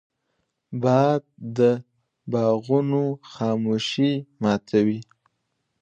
باد 0.81 1.21
د 1.57 1.59
باغونو 2.31 3.03
خاموشي 3.33 4.13
ماتوي 4.41 4.99